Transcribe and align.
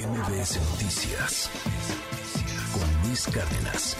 MBS 0.00 0.56
Noticias 0.72 1.50
con 2.72 3.06
Luis 3.06 3.26
Cárdenas. 3.26 3.96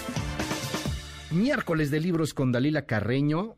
Miércoles 1.30 1.90
de 1.90 2.00
libros 2.00 2.32
con 2.32 2.52
Dalila 2.52 2.86
Carreño. 2.86 3.56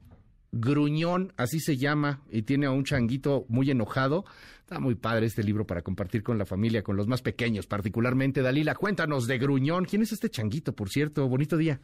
Gruñón, 0.50 1.32
así 1.36 1.60
se 1.60 1.76
llama, 1.76 2.22
y 2.32 2.42
tiene 2.42 2.66
a 2.66 2.72
un 2.72 2.82
changuito 2.82 3.44
muy 3.48 3.70
enojado. 3.70 4.24
Está 4.58 4.80
muy 4.80 4.96
padre 4.96 5.26
este 5.26 5.44
libro 5.44 5.68
para 5.68 5.82
compartir 5.82 6.24
con 6.24 6.36
la 6.36 6.44
familia, 6.44 6.82
con 6.82 6.96
los 6.96 7.06
más 7.06 7.22
pequeños, 7.22 7.68
particularmente. 7.68 8.42
Dalila, 8.42 8.74
cuéntanos 8.74 9.28
de 9.28 9.38
Gruñón. 9.38 9.84
¿Quién 9.84 10.02
es 10.02 10.10
este 10.10 10.28
changuito, 10.28 10.74
por 10.74 10.88
cierto? 10.88 11.28
Bonito 11.28 11.56
día. 11.56 11.78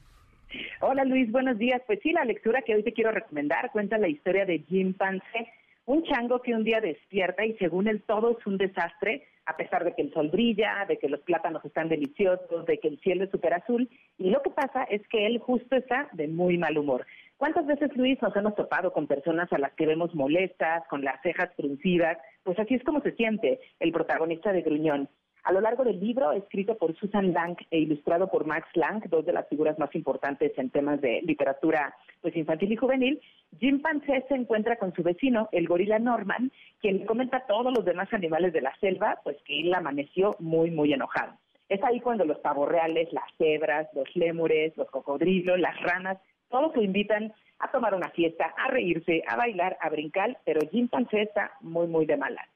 Hola 0.80 1.04
Luis, 1.04 1.30
buenos 1.30 1.56
días. 1.58 1.80
Pues 1.86 2.00
sí, 2.02 2.10
la 2.10 2.24
lectura 2.24 2.62
que 2.62 2.74
hoy 2.74 2.82
te 2.82 2.92
quiero 2.92 3.12
recomendar 3.12 3.70
cuenta 3.70 3.96
la 3.96 4.08
historia 4.08 4.44
de 4.44 4.58
Jim 4.68 4.92
Pansé, 4.92 5.52
un 5.88 6.02
chango 6.02 6.42
que 6.42 6.54
un 6.54 6.64
día 6.64 6.82
despierta 6.82 7.46
y 7.46 7.56
según 7.56 7.88
él 7.88 8.02
todo 8.02 8.36
es 8.38 8.46
un 8.46 8.58
desastre, 8.58 9.26
a 9.46 9.56
pesar 9.56 9.84
de 9.84 9.94
que 9.94 10.02
el 10.02 10.12
sol 10.12 10.28
brilla, 10.28 10.84
de 10.86 10.98
que 10.98 11.08
los 11.08 11.20
plátanos 11.20 11.64
están 11.64 11.88
deliciosos, 11.88 12.66
de 12.66 12.78
que 12.78 12.88
el 12.88 13.00
cielo 13.00 13.24
es 13.24 13.30
súper 13.30 13.54
azul. 13.54 13.88
Y 14.18 14.28
lo 14.28 14.42
que 14.42 14.50
pasa 14.50 14.82
es 14.84 15.00
que 15.08 15.24
él 15.24 15.38
justo 15.38 15.76
está 15.76 16.10
de 16.12 16.28
muy 16.28 16.58
mal 16.58 16.76
humor. 16.76 17.06
¿Cuántas 17.38 17.64
veces, 17.64 17.96
Luis, 17.96 18.20
nos 18.20 18.36
hemos 18.36 18.54
topado 18.54 18.92
con 18.92 19.06
personas 19.06 19.50
a 19.50 19.58
las 19.58 19.72
que 19.72 19.86
vemos 19.86 20.14
molestas, 20.14 20.86
con 20.88 21.02
las 21.02 21.22
cejas 21.22 21.48
fruncidas? 21.56 22.18
Pues 22.42 22.58
así 22.58 22.74
es 22.74 22.84
como 22.84 23.00
se 23.00 23.12
siente 23.12 23.58
el 23.80 23.90
protagonista 23.90 24.52
de 24.52 24.60
Gruñón. 24.60 25.08
A 25.44 25.52
lo 25.52 25.60
largo 25.60 25.84
del 25.84 26.00
libro, 26.00 26.32
escrito 26.32 26.76
por 26.76 26.94
Susan 26.96 27.32
Lang 27.32 27.56
e 27.70 27.78
ilustrado 27.78 28.28
por 28.28 28.46
Max 28.46 28.68
Lang, 28.74 29.02
dos 29.08 29.24
de 29.24 29.32
las 29.32 29.48
figuras 29.48 29.78
más 29.78 29.94
importantes 29.94 30.52
en 30.58 30.70
temas 30.70 31.00
de 31.00 31.22
literatura 31.22 31.94
pues 32.20 32.36
infantil 32.36 32.72
y 32.72 32.76
juvenil, 32.76 33.20
Jim 33.58 33.80
Pancé 33.80 34.24
se 34.28 34.34
encuentra 34.34 34.76
con 34.76 34.92
su 34.92 35.02
vecino, 35.02 35.48
el 35.52 35.66
gorila 35.66 35.98
Norman, 35.98 36.52
quien 36.80 36.98
le 36.98 37.06
comenta 37.06 37.38
a 37.38 37.46
todos 37.46 37.72
los 37.74 37.84
demás 37.84 38.12
animales 38.12 38.52
de 38.52 38.60
la 38.60 38.74
selva, 38.80 39.20
pues 39.24 39.36
que 39.44 39.60
él 39.60 39.72
amaneció 39.72 40.36
muy, 40.38 40.70
muy 40.70 40.92
enojado. 40.92 41.32
Es 41.68 41.82
ahí 41.84 42.00
cuando 42.00 42.24
los 42.24 42.38
pavos 42.38 42.68
reales, 42.68 43.12
las 43.12 43.24
cebras, 43.36 43.88
los 43.94 44.14
lémures, 44.16 44.76
los 44.76 44.90
cocodrilos, 44.90 45.58
las 45.58 45.80
ranas, 45.82 46.18
todos 46.48 46.74
lo 46.74 46.82
invitan 46.82 47.32
a 47.58 47.70
tomar 47.70 47.94
una 47.94 48.08
fiesta, 48.10 48.54
a 48.56 48.68
reírse, 48.68 49.22
a 49.26 49.36
bailar, 49.36 49.76
a 49.80 49.90
brincar, 49.90 50.38
pero 50.44 50.60
Jim 50.70 50.88
Pancé 50.88 51.22
está 51.22 51.52
muy, 51.60 51.86
muy 51.86 52.06
de 52.06 52.16
mala. 52.16 52.46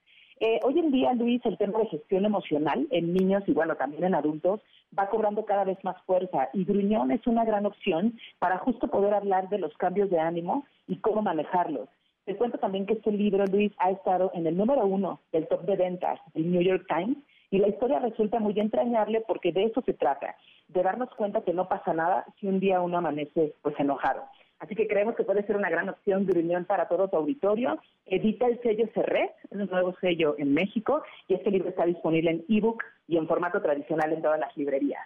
Eh, 0.45 0.59
hoy 0.65 0.77
en 0.77 0.91
día, 0.91 1.13
Luis, 1.13 1.41
el 1.47 1.57
tema 1.57 1.79
de 1.79 1.87
gestión 1.87 2.25
emocional 2.25 2.89
en 2.91 3.15
niños 3.15 3.45
y 3.47 3.53
bueno, 3.53 3.77
también 3.77 4.03
en 4.03 4.17
adultos 4.17 4.61
va 4.99 5.09
cobrando 5.09 5.45
cada 5.45 5.63
vez 5.63 5.79
más 5.85 5.95
fuerza 6.03 6.49
y 6.53 6.65
Gruñón 6.65 7.13
es 7.13 7.25
una 7.29 7.45
gran 7.45 7.65
opción 7.65 8.19
para 8.41 8.59
justo 8.59 8.89
poder 8.89 9.15
hablar 9.15 9.49
de 9.51 9.61
los 9.61 9.73
cambios 9.77 10.11
de 10.11 10.19
ánimo 10.19 10.67
y 10.89 10.97
cómo 10.97 11.23
manejarlos. 11.23 11.89
Te 12.25 12.35
cuento 12.35 12.59
también 12.59 12.87
que 12.87 12.95
este 12.95 13.13
libro, 13.13 13.47
Luis, 13.47 13.71
ha 13.79 13.93
estado 13.93 14.33
en 14.35 14.45
el 14.49 14.57
número 14.57 14.85
uno 14.85 15.21
del 15.31 15.47
top 15.47 15.63
de 15.63 15.77
ventas 15.77 16.19
del 16.35 16.51
New 16.51 16.61
York 16.61 16.87
Times 16.89 17.19
y 17.53 17.59
la 17.59 17.69
historia 17.69 18.01
resulta 18.01 18.41
muy 18.41 18.59
entrañable 18.59 19.23
porque 19.29 19.53
de 19.53 19.65
eso 19.65 19.83
se 19.83 19.93
trata, 19.93 20.35
de 20.69 20.83
darnos 20.83 21.11
cuenta 21.11 21.43
que 21.43 21.53
no 21.53 21.69
pasa 21.69 21.93
nada 21.93 22.25
si 22.41 22.47
un 22.47 22.59
día 22.59 22.81
uno 22.81 22.97
amanece 22.97 23.55
pues 23.61 23.79
enojado. 23.79 24.23
Así 24.59 24.75
que 24.75 24.87
creemos 24.89 25.17
que 25.17 25.25
puede 25.25 25.45
ser 25.47 25.57
una 25.57 25.69
gran 25.69 25.89
opción 25.91 26.25
de 26.25 26.33
reunión 26.33 26.65
para 26.65 26.89
todo 26.89 27.09
tu 27.09 27.17
auditorio. 27.17 27.79
Edita 28.07 28.47
el 28.47 28.59
sello 28.63 28.89
Cerret, 28.95 29.33
es 29.51 29.59
un 29.59 29.67
nuevo 29.67 29.95
sello 30.01 30.35
en 30.39 30.55
México, 30.55 31.03
y 31.29 31.35
este 31.35 31.51
libro 31.51 31.69
está 31.69 31.85
disponible 31.85 32.31
en 32.31 32.45
ebook 32.49 32.83
y 33.07 33.19
en 33.19 33.29
formato 33.29 33.61
tradicional 33.61 34.13
en 34.15 34.23
todas 34.23 34.41
las 34.41 34.57
librerías. 34.57 35.03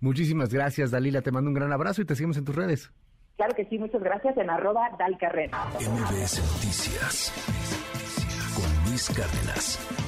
Muchísimas 0.00 0.52
gracias, 0.52 0.90
Dalila. 0.90 1.22
Te 1.22 1.30
mando 1.30 1.50
un 1.50 1.54
gran 1.54 1.72
abrazo 1.72 2.02
y 2.02 2.04
te 2.04 2.16
seguimos 2.16 2.36
en 2.36 2.46
tus 2.46 2.56
redes. 2.56 2.90
Claro 3.36 3.54
que 3.54 3.64
sí, 3.66 3.78
muchas 3.78 4.02
gracias 4.02 4.36
en 4.38 4.50
arroba 4.50 4.90
dalcarrera. 4.98 5.66
MBS 5.74 6.40
Noticias 6.40 7.32
con 8.56 8.90
Luis 8.90 9.08
Cárdenas. 9.10 10.05